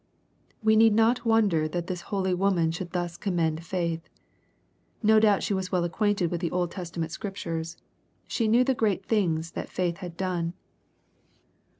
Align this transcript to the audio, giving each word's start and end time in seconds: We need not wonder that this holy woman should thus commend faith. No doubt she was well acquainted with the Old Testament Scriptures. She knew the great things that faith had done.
We 0.63 0.75
need 0.75 0.93
not 0.95 1.25
wonder 1.25 1.67
that 1.67 1.85
this 1.85 2.01
holy 2.09 2.33
woman 2.33 2.71
should 2.71 2.89
thus 2.89 3.17
commend 3.17 3.63
faith. 3.63 4.09
No 5.03 5.19
doubt 5.19 5.43
she 5.43 5.53
was 5.53 5.71
well 5.71 5.83
acquainted 5.83 6.31
with 6.31 6.41
the 6.41 6.49
Old 6.49 6.71
Testament 6.71 7.11
Scriptures. 7.11 7.77
She 8.25 8.47
knew 8.47 8.63
the 8.63 8.73
great 8.73 9.05
things 9.05 9.51
that 9.51 9.69
faith 9.69 9.97
had 9.97 10.17
done. 10.17 10.53